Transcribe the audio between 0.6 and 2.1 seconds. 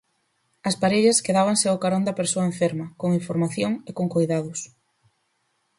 As parellas quedábanse ao carón